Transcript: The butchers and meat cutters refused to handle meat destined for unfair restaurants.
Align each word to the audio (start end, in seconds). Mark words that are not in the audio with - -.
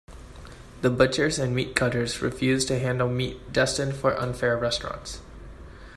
The 0.81 0.89
butchers 0.89 1.37
and 1.37 1.53
meat 1.53 1.75
cutters 1.75 2.23
refused 2.23 2.67
to 2.69 2.79
handle 2.79 3.07
meat 3.07 3.53
destined 3.53 3.95
for 3.95 4.19
unfair 4.19 4.57
restaurants. 4.57 5.21